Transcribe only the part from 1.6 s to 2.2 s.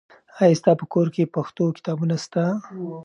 کتابونه